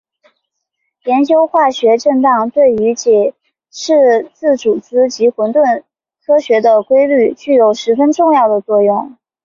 [1.03, 3.35] 研究化学振荡对于解
[3.69, 5.83] 释自组织及混沌
[6.25, 9.15] 科学的规律具有十分重要的作用。